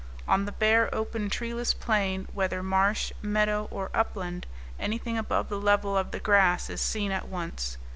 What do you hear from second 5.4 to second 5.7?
the